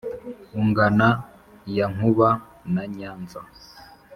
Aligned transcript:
ungana 0.61 1.07
ya 1.75 1.85
nkuba 1.93 2.29
na 2.73 2.83
nyanza 2.95 3.41